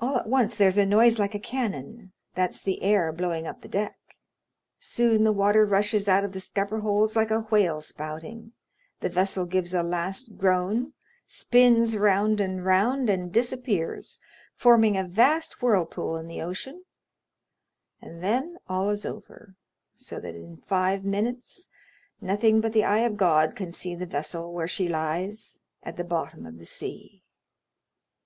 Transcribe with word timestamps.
All 0.00 0.18
at 0.18 0.26
once 0.26 0.54
there's 0.54 0.76
a 0.76 0.84
noise 0.84 1.18
like 1.18 1.34
a 1.34 1.38
cannon—that's 1.38 2.62
the 2.62 2.82
air 2.82 3.10
blowing 3.10 3.46
up 3.46 3.62
the 3.62 3.68
deck. 3.68 3.96
Soon 4.78 5.24
the 5.24 5.32
water 5.32 5.64
rushes 5.64 6.08
out 6.08 6.24
of 6.24 6.32
the 6.32 6.40
scupper 6.40 6.80
holes 6.80 7.16
like 7.16 7.30
a 7.30 7.40
whale 7.40 7.80
spouting, 7.80 8.52
the 9.00 9.08
vessel 9.08 9.46
gives 9.46 9.72
a 9.72 9.82
last 9.82 10.36
groan, 10.36 10.92
spins 11.26 11.96
round 11.96 12.38
and 12.38 12.66
round, 12.66 13.08
and 13.08 13.32
disappears, 13.32 14.20
forming 14.54 14.94
a 14.94 15.04
vast 15.08 15.62
whirlpool 15.62 16.16
in 16.18 16.28
the 16.28 16.42
ocean, 16.42 16.84
and 18.02 18.22
then 18.22 18.58
all 18.68 18.90
is 18.90 19.06
over, 19.06 19.54
so 19.94 20.20
that 20.20 20.34
in 20.34 20.58
five 20.58 21.02
minutes 21.02 21.70
nothing 22.20 22.60
but 22.60 22.74
the 22.74 22.84
eye 22.84 22.98
of 23.08 23.16
God 23.16 23.56
can 23.56 23.72
see 23.72 23.94
the 23.94 24.04
vessel 24.04 24.52
where 24.52 24.68
she 24.68 24.86
lies 24.86 25.60
at 25.82 25.96
the 25.96 26.04
bottom 26.04 26.44
of 26.44 26.58
the 26.58 26.66
sea. 26.66 27.22